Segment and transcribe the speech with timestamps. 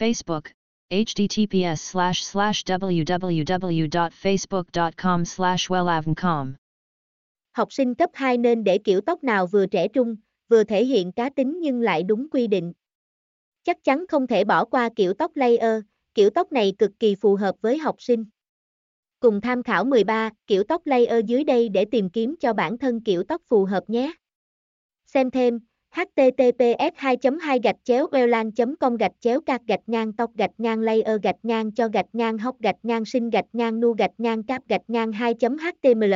[0.00, 0.42] Facebook,
[0.90, 6.52] https slash slash www.facebook.com slash wellavncom.
[7.52, 10.16] Học sinh cấp 2 nên để kiểu tóc nào vừa trẻ trung,
[10.48, 12.72] vừa thể hiện cá tính nhưng lại đúng quy định.
[13.62, 15.82] Chắc chắn không thể bỏ qua kiểu tóc layer,
[16.14, 18.24] kiểu tóc này cực kỳ phù hợp với học sinh.
[19.20, 23.00] Cùng tham khảo 13 kiểu tóc layer dưới đây để tìm kiếm cho bản thân
[23.00, 24.12] kiểu tóc phù hợp nhé.
[25.06, 25.60] Xem thêm
[25.94, 30.80] https 2 2 gạch chéo welan com gạch chéo cạc gạch ngang tóc gạch ngang
[30.80, 34.42] layer gạch ngang cho gạch ngang hóc gạch ngang sinh gạch ngang nu gạch ngang
[34.42, 36.14] cáp gạch ngang 2 html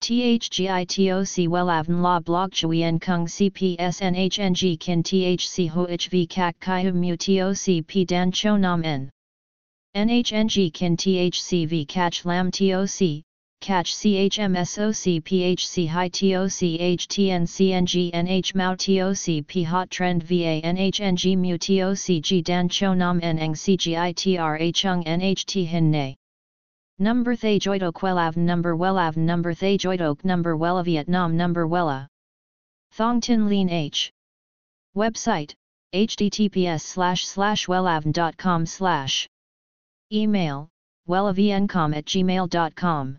[0.00, 8.04] THGITOC WELAVN La Blog Chuyen Kung CPSNHNG Kin THC HOHV Kak Kai Mu TOC P
[8.08, 9.10] Dan Cho Nam N.
[9.94, 10.96] NHNG Kin
[11.68, 13.22] vi cach Lam TOC
[13.62, 16.60] catch CHMSOC PHC High TOC
[16.98, 23.20] HTN CNG Mao TOC P Hot Trend VA NHNG Mu TOC G Dan Cho Nam
[23.22, 26.16] N Eng CGITRA Chung NHT Hin Ne.
[26.98, 32.08] Number Thay Joidok Wellav Number Wellav Number Thay Joidok Number Wella Vietnam Number Wella.
[32.90, 34.12] Thong Tin Lean H.
[34.96, 35.54] Website
[35.94, 39.28] https slash slash wellavn.com slash
[40.12, 40.68] Email
[41.08, 43.18] wellavncom at gmail.com